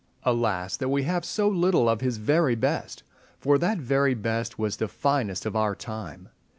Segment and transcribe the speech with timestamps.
[0.23, 3.03] Alas that we have so little of his very best!
[3.37, 6.29] for that very best was the finest of our time.